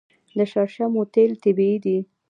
[0.37, 1.97] د شړشمو تیل طبیعي دي.